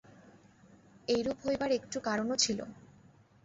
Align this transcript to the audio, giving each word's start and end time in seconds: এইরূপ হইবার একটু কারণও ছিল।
এইরূপ 1.07 1.37
হইবার 1.45 1.69
একটু 1.71 1.97
কারণও 1.99 2.35
ছিল। 2.35 2.59